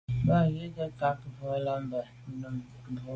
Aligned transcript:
Mb’a’ 0.23 0.39
ghù 0.53 0.63
ju 0.75 0.85
z’a 0.97 1.09
ke’ 1.19 1.27
bwô 1.35 1.51
là 1.65 1.73
Bam 1.89 1.89
nà 1.91 2.05
num 2.39 2.55
mbwôge. 2.91 3.09